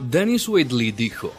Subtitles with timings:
[0.00, 1.32] Dennis Whitley dijo,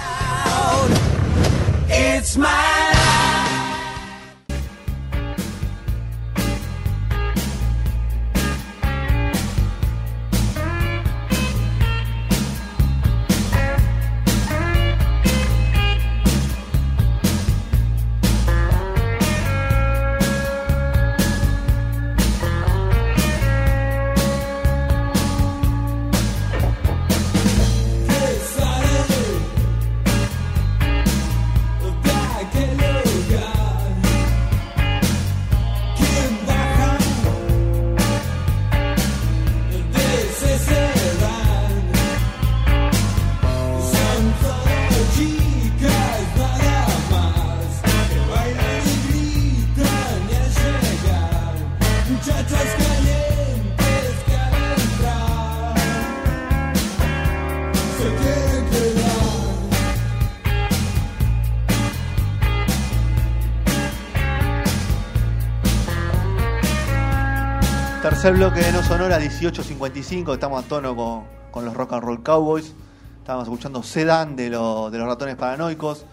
[68.21, 72.21] Tercer bloque de No Sonora 1855, estamos a tono con, con los Rock and Roll
[72.25, 72.75] Cowboys.
[73.21, 76.05] Estábamos escuchando Sedan de, lo- de los ratones paranoicos.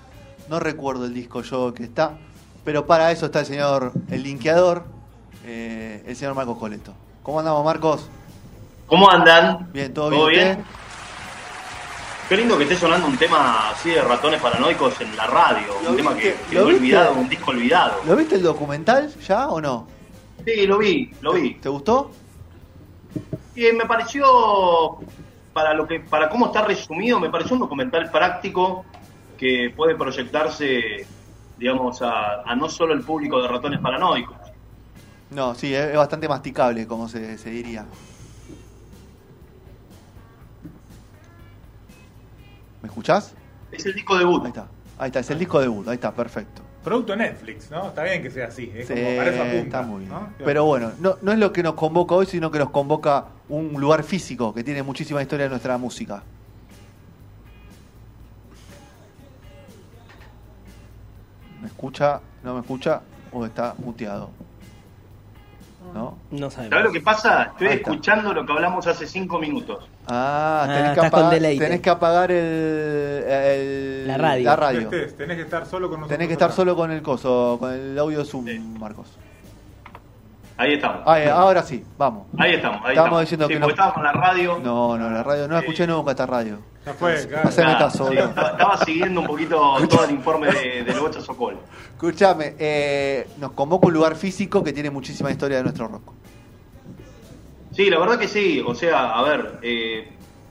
[0.47, 2.11] No recuerdo el disco yo que está,
[2.63, 4.83] pero para eso está el señor, el linkeador,
[5.45, 6.93] eh, el señor Marcos Coleto.
[7.23, 8.07] ¿Cómo andamos, Marcos?
[8.85, 9.71] ¿Cómo andan?
[9.73, 10.43] Bien, ¿todo, ¿Todo bien?
[10.57, 10.65] bien?
[12.29, 15.73] Qué lindo que esté sonando un tema así de ratones paranoicos en la radio.
[15.83, 16.37] ¿Lo Un tema viste?
[16.51, 17.95] que ¿Lo olvidado, un disco olvidado.
[18.05, 19.94] ¿Lo viste el documental ya o no?
[20.45, 21.55] Sí, lo vi, lo vi.
[21.55, 22.11] ¿Te gustó?
[23.55, 24.99] Y me pareció,
[25.53, 28.85] para lo que, para cómo está resumido, me pareció un documental práctico
[29.37, 31.07] que puede proyectarse,
[31.57, 34.37] digamos, a, a no solo el público de ratones paranoicos.
[35.31, 37.85] No, sí, es, bastante masticable, como se, se diría.
[42.81, 43.33] ¿Me escuchás?
[43.71, 44.43] Es el disco debut.
[44.43, 44.67] Ahí está,
[44.99, 46.64] ahí está, es el disco debut, ahí está, perfecto.
[46.85, 47.87] Producto Netflix, ¿no?
[47.87, 48.71] Está bien que sea así.
[48.75, 49.57] Es Sí, como para eso apunta.
[49.63, 50.11] está muy bien.
[50.11, 50.29] ¿no?
[50.37, 53.73] Pero bueno, no, no es lo que nos convoca hoy, sino que nos convoca un
[53.81, 56.21] lugar físico que tiene muchísima historia en nuestra música.
[61.61, 62.21] ¿Me escucha?
[62.43, 63.01] ¿No me escucha?
[63.31, 64.29] ¿O está muteado?
[65.93, 66.17] ¿No?
[66.31, 66.71] No sabemos.
[66.71, 67.43] ¿Sabes lo que pasa?
[67.43, 67.91] Estoy Ahí está.
[67.91, 69.87] escuchando lo que hablamos hace cinco minutos.
[70.07, 74.45] Ah, Ah, tenés, que apagar, tenés que apagar el, el- La radio.
[74.45, 74.81] La radio.
[74.81, 76.17] Estés, tenés que estar solo con nosotros.
[76.17, 76.55] Tenés que estar acá.
[76.55, 78.45] solo con el coso, con el audio Zoom,
[78.79, 79.07] Marcos.
[80.57, 81.01] Ahí estamos.
[81.05, 82.27] Ah, eh, ahora sí, vamos.
[82.37, 83.21] Ahí estamos, ahí Estamos estamos.
[83.21, 84.59] diciendo Sí, que no- estaba con la radio.
[84.63, 86.59] No, no, la radio, no la escuché nunca esta radio.
[86.85, 87.49] Ya fue, claro.
[87.49, 88.27] Haceme Nada, caso, sí, boludo.
[88.27, 91.57] estaba, siguiendo un poquito todo el informe de, del Bocha Sokol.
[91.93, 96.11] Escuchame, eh, nos convoca un lugar físico que tiene muchísima historia de nuestro rock.
[97.71, 98.63] Sí, la verdad que sí.
[98.65, 100.09] O sea, a ver, eh,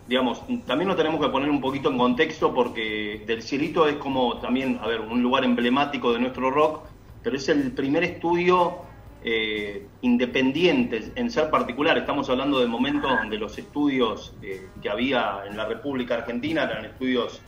[0.09, 4.39] digamos, también nos tenemos que poner un poquito en contexto porque Del Cielito es como
[4.39, 6.81] también, a ver, un lugar emblemático de nuestro rock,
[7.23, 8.79] pero es el primer estudio
[9.27, 11.97] eh, independiente en ser particular.
[11.97, 16.85] Estamos hablando de momentos donde los estudios eh, que había en la República Argentina eran
[16.85, 17.41] estudios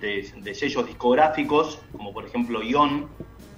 [0.00, 3.06] de, sellos discográficos, como por ejemplo Ion,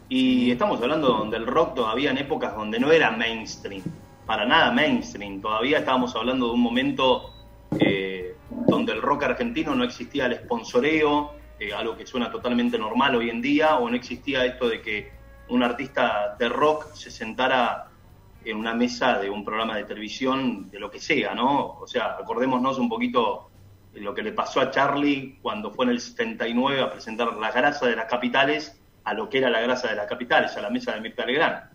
[0.08, 3.84] y estamos hablando donde el rock todavía en épocas donde no era mainstream,
[4.26, 7.32] para nada mainstream, todavía estábamos hablando de un momento
[7.78, 8.34] eh,
[8.66, 11.34] donde el rock argentino no existía el sponsoreo,
[11.78, 15.62] algo que suena totalmente normal hoy en día, o no existía esto de que un
[15.62, 17.88] artista de rock se sentara
[18.44, 21.78] en una mesa de un programa de televisión, de lo que sea, ¿no?
[21.80, 23.50] O sea, acordémonos un poquito
[23.94, 27.86] lo que le pasó a Charlie cuando fue en el 79 a presentar la grasa
[27.86, 30.92] de las capitales a lo que era la grasa de las capitales, a la mesa
[30.92, 31.70] de Mirta Legrand.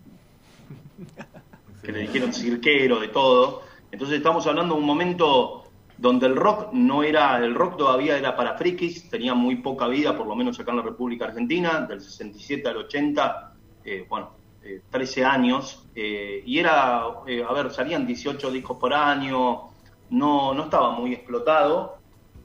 [1.83, 3.63] Que le dijeron cirquero, de todo.
[3.91, 5.63] Entonces estamos hablando de un momento
[5.97, 10.15] donde el rock no era, el rock todavía era para frikis, tenía muy poca vida,
[10.15, 13.53] por lo menos acá en la República Argentina, del 67 al 80,
[13.87, 14.31] eh, bueno,
[14.61, 19.69] eh, 13 años, eh, y era, eh, a ver, salían 18 discos por año,
[20.09, 21.97] no, no estaba muy explotado,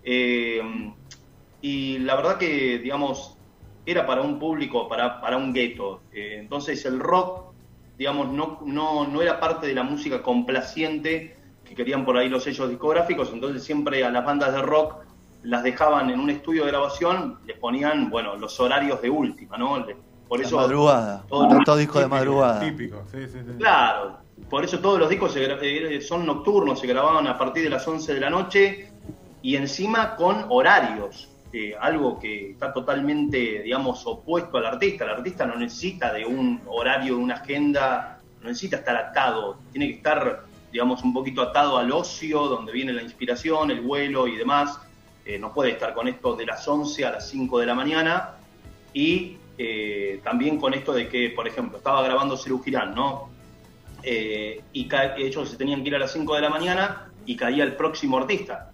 [0.05, 0.62] eh,
[1.61, 3.37] y la verdad que, digamos,
[3.85, 7.53] era para un público, para, para un gueto, entonces el rock,
[7.99, 12.44] digamos, no, no, no era parte de la música complaciente que querían por ahí los
[12.44, 15.05] sellos discográficos, entonces siempre a las bandas de rock
[15.43, 19.85] las dejaban en un estudio de grabación, les ponían, bueno, los horarios de última, ¿no?
[20.32, 21.25] Por La eso, madrugada.
[21.29, 22.58] todo- Tanto disco de madrugada.
[22.61, 23.52] Típico, sí, sí, sí.
[23.58, 24.17] claro,
[24.49, 27.87] por eso todos los discos se eh, son nocturnos, se grababan a partir de las
[27.87, 28.88] 11 de la noche
[29.43, 35.05] y encima con horarios, eh, algo que está totalmente, digamos, opuesto al artista.
[35.05, 39.88] El artista no necesita de un horario, de una agenda, no necesita estar atado, tiene
[39.88, 44.37] que estar, digamos, un poquito atado al ocio, donde viene la inspiración, el vuelo y
[44.37, 44.81] demás.
[45.26, 48.31] Eh, no puede estar con esto de las 11 a las 5 de la mañana
[48.94, 53.31] y eh, también con esto de que, por ejemplo, estaba grabando Cerú Girán, ¿no?
[54.02, 54.88] Eh, y
[55.19, 58.19] ellos se tenían que ir a las 5 de la mañana y caía el próximo
[58.19, 58.70] artista.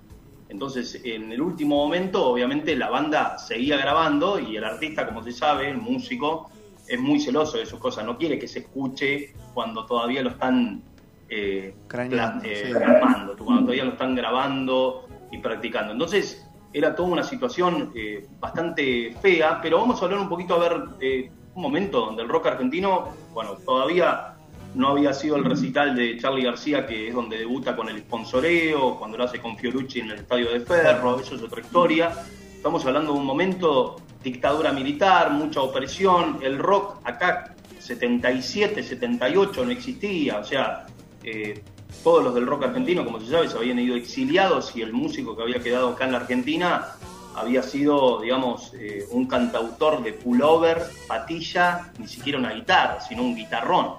[0.48, 5.32] Entonces, en el último momento, obviamente, la banda seguía grabando y el artista, como se
[5.32, 6.50] sabe, el músico,
[6.86, 8.06] es muy celoso de sus cosas.
[8.06, 10.82] No quiere que se escuche cuando todavía lo están
[11.28, 12.98] eh, Craneando, pla- eh, sí.
[13.00, 15.92] cuando todavía lo están grabando y practicando.
[15.92, 20.58] Entonces, era toda una situación eh, bastante fea, pero vamos a hablar un poquito, a
[20.58, 24.34] ver, eh, un momento donde el rock argentino, bueno, todavía
[24.74, 28.96] no había sido el recital de Charlie García, que es donde debuta con el sponsoreo,
[28.98, 32.12] cuando lo hace con Fiorucci en el Estadio de Ferro, eso es otra historia.
[32.54, 39.70] Estamos hablando de un momento, dictadura militar, mucha opresión, el rock acá 77, 78 no
[39.70, 40.86] existía, o sea,
[41.22, 41.62] eh,
[42.02, 45.36] todos los del rock argentino, como se sabe, se habían ido exiliados y el músico
[45.36, 46.94] que había quedado acá en la Argentina
[47.38, 53.36] había sido, digamos, eh, un cantautor de pullover, patilla, ni siquiera una guitarra, sino un
[53.36, 53.94] guitarrón.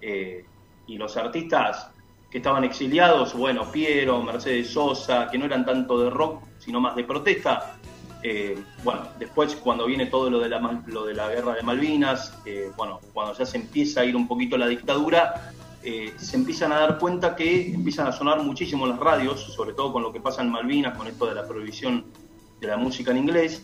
[0.00, 0.44] Eh,
[0.86, 1.88] y los artistas
[2.30, 6.94] que estaban exiliados, bueno, Piero, Mercedes Sosa, que no eran tanto de rock, sino más
[6.96, 7.76] de protesta,
[8.22, 12.36] eh, bueno, después cuando viene todo lo de la, lo de la guerra de Malvinas,
[12.76, 15.52] bueno, cuando ya se empieza a ir un poquito la dictadura,
[15.88, 19.92] eh, se empiezan a dar cuenta que empiezan a sonar muchísimo las radios, sobre todo
[19.92, 22.04] con lo que pasa en Malvinas, con esto de la prohibición
[22.60, 23.62] de la música en inglés.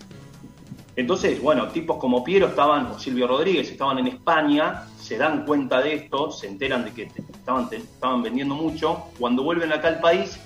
[0.94, 5.80] Entonces, bueno, tipos como Piero estaban, o Silvio Rodríguez, estaban en España, se dan cuenta
[5.80, 9.06] de esto, se enteran de que te- estaban, estaban vendiendo mucho.
[9.18, 10.38] Cuando vuelven acá al país,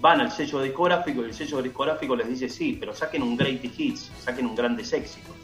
[0.00, 3.80] van al sello discográfico y el sello discográfico les dice, sí, pero saquen un Greatest
[3.80, 5.34] Hits, saquen un Grandes Éxitos.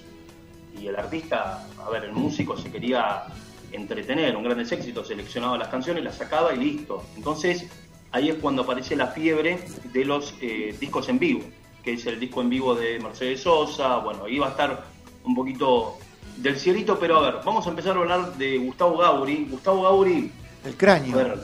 [0.79, 3.25] Y el artista, a ver, el músico se quería
[3.73, 7.05] entretener, un Grandes Éxitos, seleccionaba las canciones, las sacaba y listo.
[7.17, 7.67] Entonces,
[8.13, 9.59] ahí es cuando aparece la fiebre
[9.93, 11.43] de los eh, discos en vivo,
[11.83, 14.85] que es el disco en vivo de Mercedes Sosa, bueno, ahí va a estar
[15.25, 15.99] un poquito
[16.37, 19.47] del cielito, pero a ver, vamos a empezar a hablar de Gustavo Gauri.
[19.51, 20.31] Gustavo Gauri,
[20.65, 21.17] El a cráneo.
[21.17, 21.39] ver,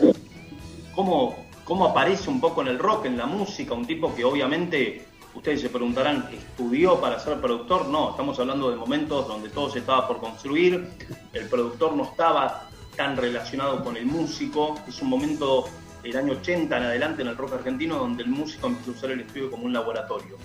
[0.94, 3.74] ¿cómo, cómo aparece un poco en el rock, en la música?
[3.74, 5.04] Un tipo que obviamente,
[5.36, 7.88] ustedes se preguntarán, ¿estudió para ser productor?
[7.88, 10.88] No, estamos hablando de momentos donde todo se estaba por construir,
[11.32, 15.66] el productor no estaba tan relacionado con el músico, es un momento
[16.02, 19.10] el año 80 en adelante en el rock argentino donde el músico empieza a usar
[19.10, 20.36] el estudio como un laboratorio.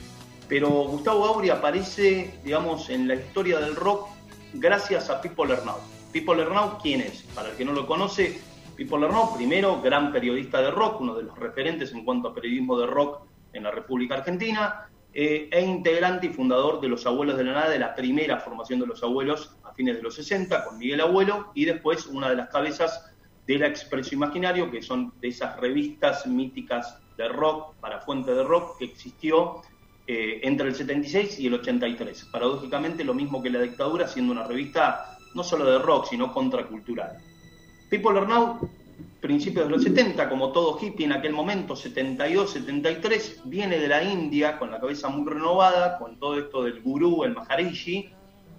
[0.48, 4.10] Pero Gustavo Gauri aparece, digamos, en la historia del rock
[4.54, 5.78] gracias a Pipo Lernow.
[6.12, 7.22] Pipo Lernow, ¿quién es?
[7.34, 8.42] Para el que no lo conoce,
[8.76, 12.78] Pipo Lernow, primero, gran periodista de rock, uno de los referentes en cuanto a periodismo
[12.78, 17.44] de rock en la República Argentina, eh, e integrante y fundador de Los Abuelos de
[17.44, 20.77] la Nada, de la primera formación de Los Abuelos a fines de los 60, con
[20.77, 23.12] Miguel Abuelo, y después una de las cabezas
[23.45, 28.44] de la Expreso Imaginario, que son de esas revistas míticas de rock, para fuente de
[28.44, 29.62] rock, que existió
[30.07, 32.30] eh, entre el 76 y el 83.
[32.31, 37.18] Paradójicamente, lo mismo que la dictadura, siendo una revista no solo de rock, sino contracultural.
[37.92, 38.69] Are Now,
[39.22, 44.04] principios de los 70, como todo hippie en aquel momento, 72, 73, viene de la
[44.04, 48.10] India con la cabeza muy renovada, con todo esto del gurú, el maharishi,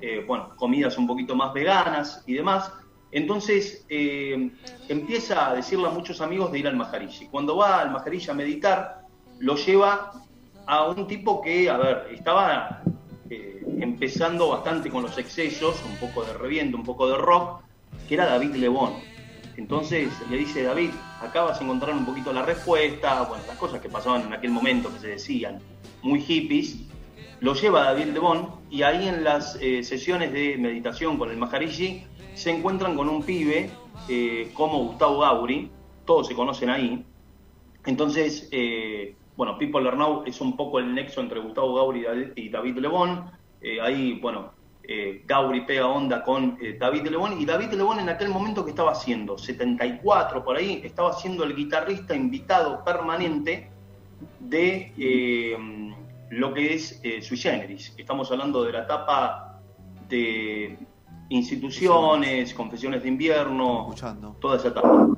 [0.01, 2.73] eh, bueno, comidas un poquito más veganas y demás.
[3.11, 4.51] Entonces eh,
[4.89, 7.27] empieza a decirle a muchos amigos de ir al maharishi.
[7.27, 9.03] Cuando va al maharishi a meditar,
[9.41, 10.13] lo lleva
[10.67, 12.83] a un tipo que, a ver, estaba
[13.29, 17.63] eh, empezando bastante con los excesos, un poco de reviento, un poco de rock,
[18.09, 19.12] que era David Lebón.
[19.57, 20.91] Entonces le dice, David,
[21.21, 24.51] acá vas a encontrar un poquito la respuesta, bueno, las cosas que pasaban en aquel
[24.51, 25.61] momento, que se decían,
[26.03, 26.79] muy hippies,
[27.41, 32.05] lo lleva David Lebón y ahí en las eh, sesiones de meditación con el Maharishi
[32.35, 33.69] se encuentran con un pibe
[34.09, 35.71] eh, como Gustavo Gauri,
[36.07, 37.05] todos se conocen ahí.
[37.85, 42.05] Entonces, eh, bueno, People Are Now es un poco el nexo entre Gustavo Gauri y
[42.05, 43.31] David- y David Lebón.
[43.61, 44.53] Eh, ahí, bueno,
[44.85, 48.71] eh, Gauri pega onda con eh, David Lebón y David Lebón en aquel momento que
[48.71, 53.71] estaba haciendo, 74 por ahí, estaba siendo el guitarrista invitado permanente
[54.41, 55.57] de eh,
[56.31, 57.95] lo que es eh, Sui Generis.
[57.97, 59.61] Estamos hablando de la etapa
[60.09, 60.79] de
[61.29, 64.37] instituciones, confesiones de invierno, Escuchando.
[64.41, 65.09] toda esa etapa.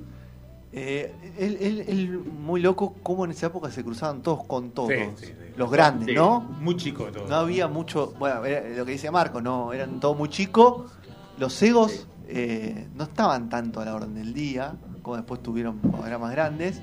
[0.77, 4.91] Eh, él, él- él muy loco cómo en esa época se cruzaban todos con todos.
[4.91, 5.33] Sí, sí, sí.
[5.57, 6.15] Los grandes.
[6.17, 6.41] ¿no?
[6.41, 7.29] Muy chico todo.
[7.29, 10.91] No había mucho, bueno, era lo que dice Marco, no, eran todos muy chicos.
[11.39, 14.75] Los egos eh, no estaban tanto a la orden del día.
[15.03, 16.81] como después tuvieron cuando eran más grandes.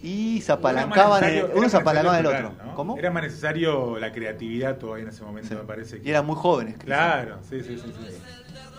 [0.00, 2.74] Y se apalancaban, el- uno se apalancaba en el necesario otro.
[2.76, 2.96] ¿Cómo?
[2.96, 6.00] Era más necesario la creatividad todavía en ese momento, me parece.
[6.00, 6.76] que- Y eran muy jóvenes.
[6.78, 7.84] Claro, sí, sí, sí.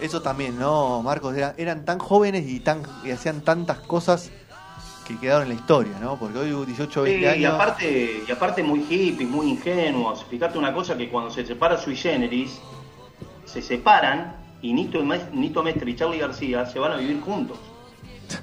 [0.04, 1.34] Eso también, ¿no, Marcos?
[1.36, 4.32] Era- eran tan jóvenes y, tan, y hacían tantas cosas
[5.08, 6.18] que quedaron en la historia, ¿no?
[6.18, 7.54] Porque hoy 18 o 20 Sí, y años...
[7.56, 10.26] aparte, y aparte muy hippies, muy ingenuos.
[10.26, 12.60] Fíjate una cosa que cuando se separa Sui Generis,
[13.46, 17.58] se separan y Nito, Nito Mestre y Charlie García se van a vivir juntos.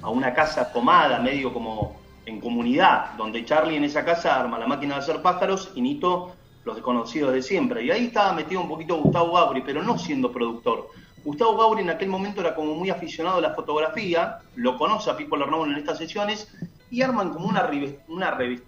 [0.01, 4.67] A una casa tomada, medio como en comunidad, donde Charlie en esa casa arma la
[4.67, 6.33] máquina de hacer pájaros y Nito
[6.65, 7.85] los desconocidos de siempre.
[7.85, 10.89] Y ahí estaba metido un poquito Gustavo Gauri, pero no siendo productor.
[11.25, 15.17] Gustavo Gauri en aquel momento era como muy aficionado a la fotografía, lo conoce a
[15.17, 16.49] Pipo Lernoun en estas sesiones
[16.91, 18.63] y arman como una, revi- una revi-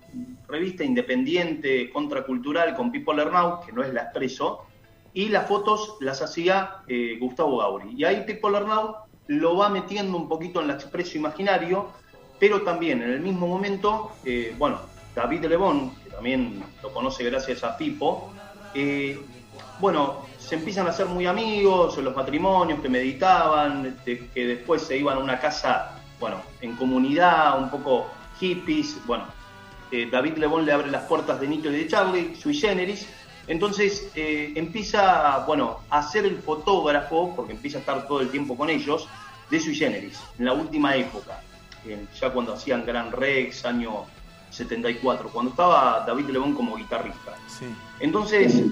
[0.48, 4.66] revista independiente, contracultural con Pipo Lernoun, que no es la Expreso,
[5.14, 7.94] y las fotos las hacía eh, Gustavo Gauri.
[7.96, 8.92] Y ahí Pipo Lernoun
[9.28, 11.88] lo va metiendo un poquito en la Expreso Imaginario,
[12.38, 14.80] pero también en el mismo momento, eh, bueno,
[15.14, 18.32] David Lebón, que también lo conoce gracias a Pipo,
[18.74, 19.18] eh,
[19.80, 24.82] bueno, se empiezan a hacer muy amigos, en los matrimonios que meditaban, de- que después
[24.82, 28.06] se iban a una casa, bueno, en comunidad, un poco
[28.40, 29.24] hippies, bueno,
[29.90, 33.06] eh, David Lebón le abre las puertas de Nito y de Charlie, sui generis,
[33.46, 38.56] entonces eh, empieza, bueno, a ser el fotógrafo, porque empieza a estar todo el tiempo
[38.56, 39.08] con ellos,
[39.50, 41.40] de sui generis, en la última época,
[42.20, 44.04] ya cuando hacían Gran Rex, año
[44.50, 47.34] 74, cuando estaba David Lebón como guitarrista.
[47.48, 47.66] Sí.
[48.00, 48.62] Entonces,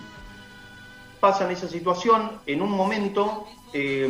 [1.21, 4.09] pasan esa situación en un momento, eh,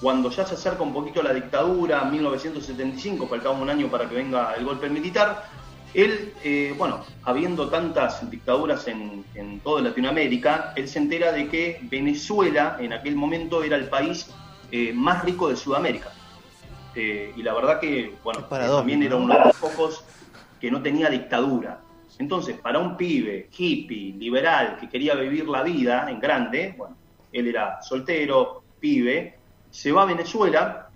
[0.00, 4.54] cuando ya se acerca un poquito la dictadura, 1975, faltaba un año para que venga
[4.54, 5.44] el golpe militar,
[5.94, 11.80] él, eh, bueno, habiendo tantas dictaduras en, en toda Latinoamérica, él se entera de que
[11.82, 14.28] Venezuela en aquel momento era el país
[14.72, 16.10] eh, más rico de Sudamérica.
[16.94, 19.24] Eh, y la verdad que, bueno, también era ¿no?
[19.24, 20.04] uno de los pocos
[20.60, 21.80] que no tenía dictadura.
[22.18, 26.96] Entonces, para un pibe hippie, liberal, que quería vivir la vida en grande, bueno,
[27.32, 29.38] él era soltero, pibe,
[29.70, 30.88] se va a Venezuela,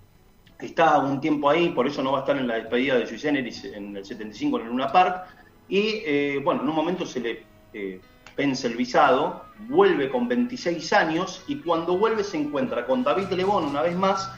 [0.59, 3.29] está un tiempo ahí, por eso no va a estar en la despedida de Sui
[3.29, 5.27] en el 75 en el Luna Park,
[5.69, 8.01] y eh, bueno, en un momento se le eh,
[8.35, 13.65] vence el visado, vuelve con 26 años, y cuando vuelve se encuentra con David Lebón
[13.65, 14.31] una vez más,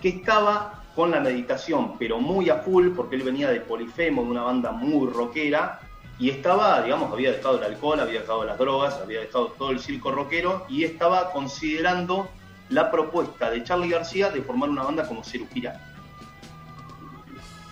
[0.00, 4.30] que estaba con la meditación, pero muy a full, porque él venía de Polifemo, de
[4.30, 5.80] una banda muy rockera,
[6.22, 9.80] y estaba, digamos, había dejado el alcohol, había dejado las drogas, había dejado todo el
[9.80, 12.28] circo rockero, y estaba considerando
[12.68, 15.74] la propuesta de Charlie García de formar una banda como Cerujirán.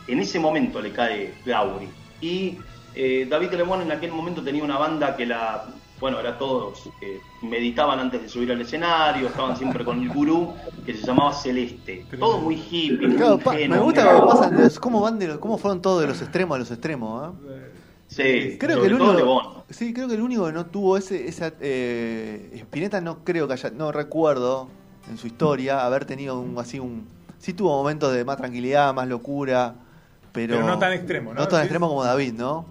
[0.09, 1.89] En ese momento le cae Gauri.
[2.21, 2.59] Y
[2.97, 5.67] eh, David Lemón en aquel momento tenía una banda que la,
[6.01, 10.55] bueno, era todos, que meditaban antes de subir al escenario, estaban siempre con el gurú,
[10.85, 12.05] que se llamaba Celeste.
[12.19, 15.81] Todo muy hippie, Claro, ingenuo, me gusta cómo pasan cómo van de los- cómo fueron
[15.81, 17.71] todos de los extremos a los extremos, ¿eh?
[18.11, 20.97] Sí, Creo sobre que el todo único, sí, creo que el único que no tuvo
[20.97, 24.69] ese, esa eh, Spinetta no creo que haya, no recuerdo
[25.09, 27.07] en su historia haber tenido un así un,
[27.39, 29.75] sí tuvo momentos de más tranquilidad, más locura,
[30.33, 31.41] pero, Pero no tan extremo, ¿no?
[31.41, 31.65] No tan Sí.
[31.67, 32.67] extremo como David, ¿no?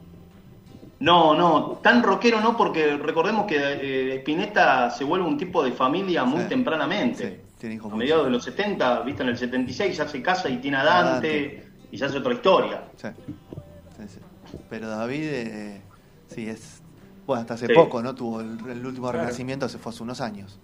[1.00, 5.72] No, no, tan rockero no, porque recordemos que eh, Spinetta se vuelve un tipo de
[5.72, 6.50] familia muy Sí.
[6.50, 7.29] tempranamente.
[7.29, 10.50] Sí, tiene hijos a mediados de los 70, viste, en el 76 ya se casa
[10.50, 11.67] y tiene a A Dante, Dante.
[11.91, 12.84] y ya hace otra historia.
[12.98, 13.08] Sí.
[14.70, 15.82] Pero David, eh,
[16.27, 16.84] sí, es.
[17.25, 17.74] Bueno, hasta hace Sí.
[17.74, 18.15] poco, ¿no?
[18.15, 19.20] Tuvo el, el último Claro.
[19.20, 20.60] renacimiento, se fue hace unos años.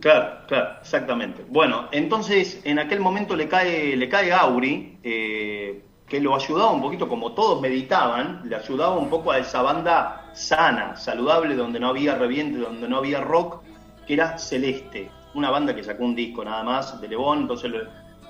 [0.00, 1.44] Claro, claro, exactamente.
[1.48, 6.82] Bueno, entonces en aquel momento le cae, le cae Auri, eh, que lo ayudaba un
[6.82, 11.88] poquito, como todos meditaban, le ayudaba un poco a esa banda sana, saludable, donde no
[11.88, 13.62] había reviente, donde no había rock,
[14.06, 17.78] que era Celeste, una banda que sacó un disco nada más de Lebón, entonces lo,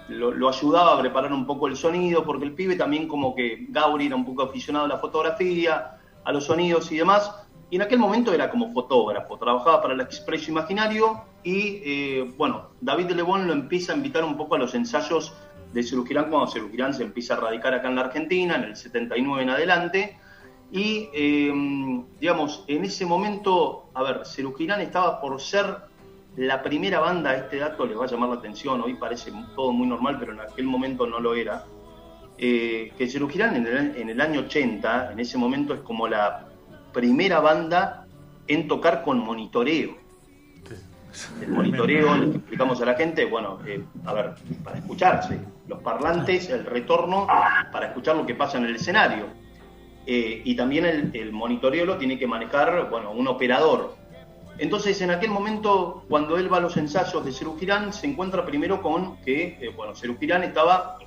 [0.08, 4.06] lo- ayudaba a preparar un poco el sonido, porque el pibe también como que Gauri
[4.06, 7.30] era un poco aficionado a la fotografía, a los sonidos y demás,
[7.70, 12.70] y en aquel momento era como fotógrafo, trabajaba para el Expreso Imaginario y eh, bueno,
[12.80, 15.34] David Lebón lo empieza a invitar un poco a los ensayos
[15.72, 19.42] de Cerugirán cuando Cerugirán se empieza a radicar acá en la Argentina, en el 79
[19.42, 20.18] en adelante.
[20.70, 21.52] Y eh,
[22.20, 25.76] digamos, en ese momento, a ver, Cerugirán estaba por ser
[26.36, 29.86] la primera banda, este dato les va a llamar la atención, hoy parece todo muy
[29.86, 31.64] normal, pero en aquel momento no lo era.
[32.36, 36.46] Eh, que Cerugirán en el, en el año 80, en ese momento es como la
[36.92, 38.06] primera banda
[38.48, 39.96] en tocar con monitoreo.
[41.40, 45.38] El monitoreo, le explicamos a la gente, bueno, eh, a ver, para escucharse,
[45.68, 47.28] los parlantes, el retorno,
[47.70, 49.26] para escuchar lo que pasa en el escenario.
[50.06, 53.94] Eh, y también el, el monitoreo lo tiene que manejar, bueno, un operador.
[54.58, 58.80] Entonces, en aquel momento, cuando él va a los ensayos de Cerugirán, se encuentra primero
[58.80, 60.98] con que, eh, bueno, Cerugirán estaba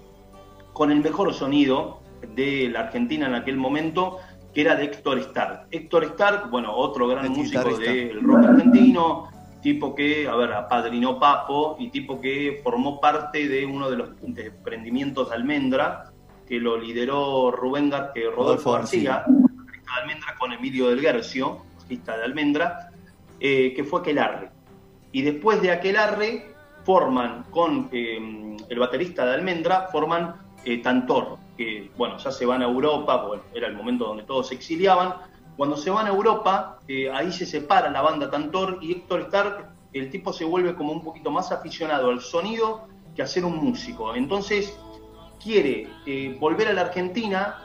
[0.74, 2.01] con el mejor sonido
[2.36, 4.20] de la Argentina en aquel momento,
[4.54, 5.68] que era de Héctor Stark.
[5.72, 9.30] Héctor Stark, bueno, otro gran El músico del rock argentino,
[9.62, 14.10] tipo que, a ver, apadrinó Papo y tipo que formó parte de uno de los
[14.24, 16.12] emprendimientos de Almendra,
[16.48, 21.63] que lo lideró Rubén Gar que Rodolfo Rodolfo García, de Almendra con Emilio del Guercio,
[21.82, 22.87] bajista de Almendra,
[23.39, 24.50] eh, que fue Aquelarre.
[25.12, 31.91] Y después de Aquelarre forman con eh, el baterista de Almendra, forman eh, Tantor, que
[31.98, 35.15] bueno, ya se van a Europa, bueno, era el momento donde todos se exiliaban.
[35.56, 36.79] Cuando se van a Europa,
[37.13, 41.03] ahí se separa la banda Tantor y Héctor Stark, el tipo se vuelve como un
[41.03, 44.13] poquito más aficionado al sonido que a ser un músico.
[44.13, 44.77] Entonces
[45.44, 45.88] quiere
[46.39, 47.60] volver a la Argentina,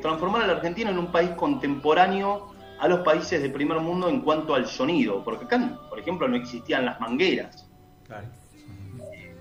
[0.00, 4.20] transformar a la Argentina en un país contemporáneo a los países de primer mundo en
[4.20, 7.66] cuanto al sonido, porque acá, por ejemplo, no existían las mangueras
[8.06, 8.26] Claro.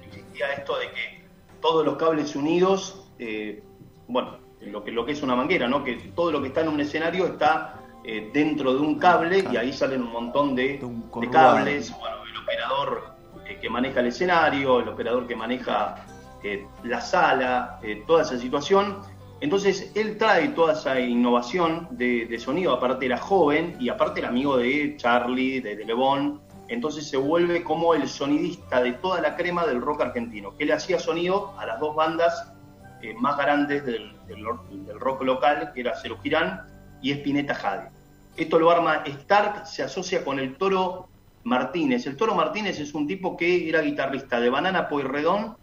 [0.06, 1.24] existía esto de que
[1.62, 3.64] todos los cables unidos, eh,
[4.08, 5.84] bueno, lo que, lo que es una manguera, ¿no?
[5.84, 9.58] Que todo lo que está en un escenario está eh, dentro de un cable y
[9.58, 11.56] ahí salen un montón de, De un de conurbano.
[11.56, 11.94] cables.
[12.00, 13.04] Bueno, el operador
[13.46, 16.06] eh, que maneja el escenario, el operador que maneja
[16.44, 18.98] eh, la sala, eh, toda esa situación.
[19.44, 24.56] Entonces él trae toda esa innovación de, sonido, aparte era joven y aparte era amigo
[24.56, 29.36] de Charlie, de, de Le Bon, entonces se vuelve como el sonidista de toda la
[29.36, 32.54] crema del rock argentino, que le hacía sonido a las dos bandas
[33.02, 36.62] eh, más grandes del, del rock- del rock local, que era Cero Girán
[37.02, 37.90] y Espineta Jade.
[38.38, 41.10] Esto lo arma Stark, se asocia con el Toro
[41.44, 42.08] Martínez.
[42.08, 45.58] El Toro Martínez es un tipo que era guitarrista de Banana Pueyrredón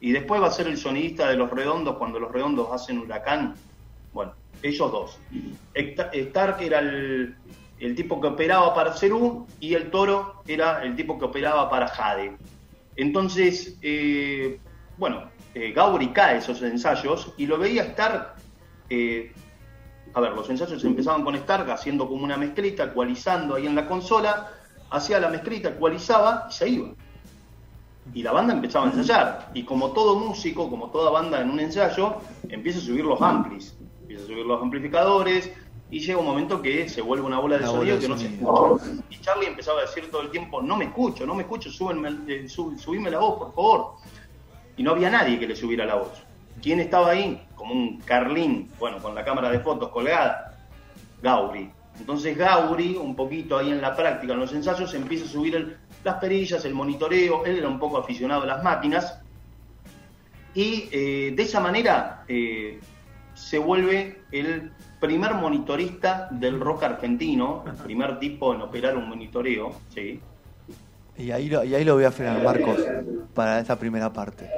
[0.00, 3.54] y después va a ser el sonidista de Los Redondos cuando Los Redondos hacen Huracán.
[4.12, 5.18] Bueno, ellos dos.
[5.74, 7.36] Stark era el,
[7.80, 11.88] el tipo que operaba para Cerú y el Toro era el tipo que operaba para
[11.88, 12.36] Jade.
[12.96, 14.58] Entonces, eh,
[14.96, 18.34] bueno, eh, Gauri cae esos ensayos y lo veía Stark.
[18.90, 19.32] eh,
[20.14, 23.86] a ver, los ensayos empezaban con Stark haciendo como una mezclita, ecualizando ahí en la
[23.86, 24.52] consola,
[24.90, 26.88] hacía la mezclita, ecualizaba y se iba.
[28.14, 29.50] Y la banda empezaba a ensayar.
[29.54, 32.16] Y como todo músico, como toda banda en un ensayo,
[32.48, 35.52] empieza a subir los amplis, empieza a subir los amplificadores,
[35.90, 38.08] y llega un momento que se vuelve una bola de Una sonido bola de que
[38.08, 39.02] no se escucha.
[39.10, 42.10] Y Charlie empezaba a decir todo el tiempo, no me escucho, no me escucho, súbenme,
[42.28, 43.92] eh, sub- subime la voz, por favor.
[44.76, 46.12] Y no había nadie que le subiera la voz.
[46.62, 47.42] ¿Quién estaba ahí?
[47.54, 50.58] Como un Carlín, bueno, con la cámara de fotos colgada.
[51.22, 51.70] Gauri.
[51.98, 55.76] Entonces Gauri, un poquito ahí en la práctica, en los ensayos, empieza a subir el-
[56.08, 59.18] las perillas, el monitoreo, él era un poco aficionado a las máquinas,
[60.54, 62.80] y eh, de esa manera eh,
[63.34, 69.72] se vuelve el primer monitorista del rock argentino, el primer tipo en operar un monitoreo,
[69.94, 70.20] ¿sí?
[71.16, 72.78] Y ahí, lo, y ahí lo voy a frenar, Marcos,
[73.34, 74.48] para esta primera parte.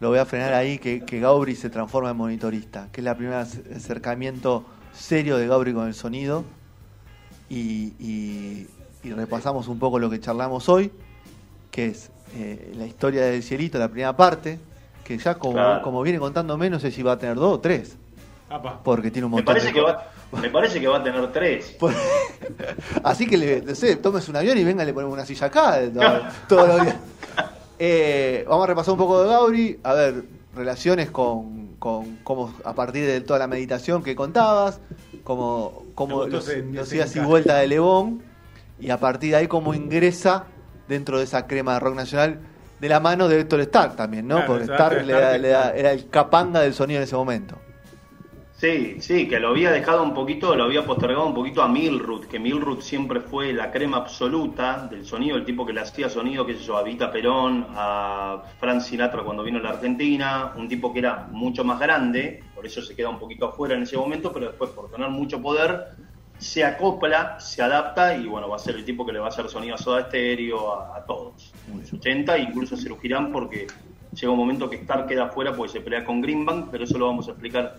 [0.00, 3.14] Lo voy a frenar ahí, que, que Gauri se transforma en monitorista, que es la
[3.14, 6.44] primera ac- acercamiento serio de Gauri con el sonido.
[7.48, 8.66] Y-
[9.02, 10.90] y repasamos un poco lo que charlamos hoy,
[11.70, 14.58] que es eh, la historia del cielito, la primera parte,
[15.04, 15.82] que ya como, Claro.
[15.82, 17.96] como viene contándome, no sé si va a tener dos o tres,
[18.48, 18.80] Apa.
[18.82, 19.96] porque tiene un Me montón parece, de que cosas.
[20.32, 21.76] va, me parece que va a tener tres.
[23.02, 25.80] Así que, le, no sé, tomes un avión y venga, le ponemos una silla acá
[25.82, 26.96] eh, todo- todos los días.
[27.84, 29.80] Eh, vamos a repasar un poco de Gauri.
[29.82, 30.22] A ver,
[30.54, 34.78] relaciones con, con cómo a partir de toda la meditación que contabas,
[35.24, 38.22] como, Me como los, los idas y vueltas de Lebón,
[38.82, 40.46] y a partir de ahí cómo ingresa
[40.88, 42.40] dentro de esa crema de rock nacional
[42.78, 44.36] de la mano de Héctor Stark también, ¿no?
[44.36, 45.76] Claro, Porque Stark, le da- Stark, le da- claro.
[45.76, 47.62] era el capanga del sonido en ese momento.
[48.50, 52.26] Sí, sí, que lo había dejado un poquito, lo había postergado un poquito a Milrut,
[52.26, 56.46] que Milrut siempre fue la crema absoluta del sonido, el tipo que le hacía sonido,
[56.46, 60.68] qué sé yo, a Vita Perón, a Frank Sinatra cuando vino a la Argentina, un
[60.68, 63.96] tipo que era mucho más grande, por eso se queda un poquito afuera en ese
[63.96, 65.82] momento, pero después por tener mucho poder,
[66.42, 69.28] se acopla, se adapta y bueno, va a ser el tipo que le va a
[69.28, 73.30] hacer sonido a Soda Stereo, a, a todos, en los 80, incluso a Cero Girán,
[73.32, 73.66] porque
[74.12, 77.06] llega un momento que Star queda afuera porque se pelea con Greenbank, pero eso lo
[77.06, 77.76] vamos a explicar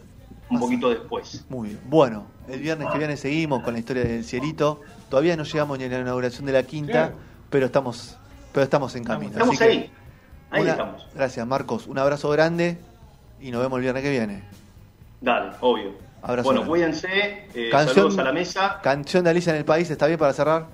[0.49, 1.45] un poquito después.
[1.49, 1.82] Muy bien.
[1.86, 4.82] Bueno, el viernes que viene seguimos con la historia del cielito.
[5.10, 7.12] Todavía no llegamos ni a la inauguración de la quinta,
[7.49, 8.17] pero estamos,
[8.52, 9.32] pero estamos en camino.
[9.32, 9.91] Estamos Así que ahí,
[10.52, 11.08] ahí una- estamos.
[11.15, 11.88] Gracias, Marcos.
[11.88, 12.78] Un abrazo grande
[13.41, 14.43] y nos vemos el viernes que viene.
[15.21, 15.91] Dale, obvio.
[16.23, 18.79] Abrazo bueno, cuídense, eh, Canción- saludos a la mesa.
[18.81, 20.67] Canción de Alicia en el País, ¿está bien para cerrar?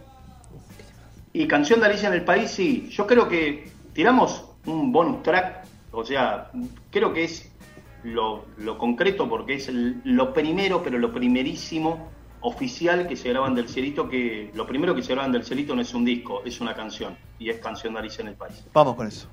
[1.33, 2.87] Y canción de Alicia en el País, sí.
[2.91, 6.51] Yo creo que tiramos un bonus track, o sea,
[6.91, 7.51] creo que es
[8.03, 12.09] lo, lo concreto porque es el- lo primero, pero lo primerísimo
[12.41, 15.81] oficial que se graban del Cielito, que lo primero que se graban del Cielito no
[15.81, 18.63] es un disco, es una canción, y es canción de Alicia en el País.
[18.71, 19.27] Vamos con eso.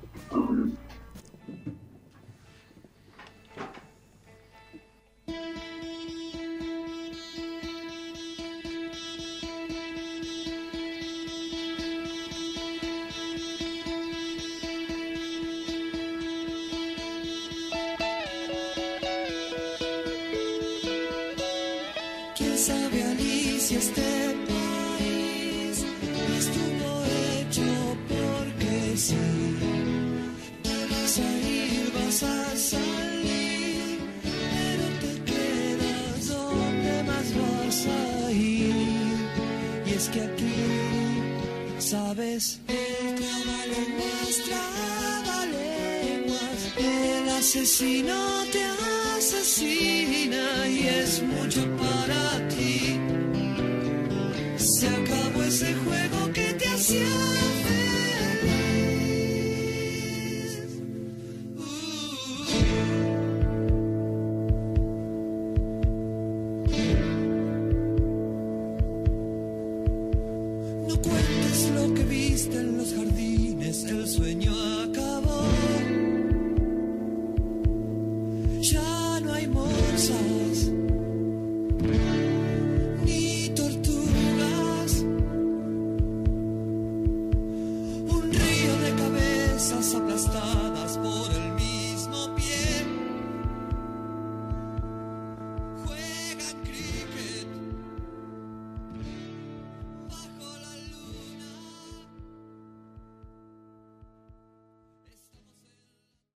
[47.47, 48.61] Asesino te
[49.15, 51.76] asesina y es mucho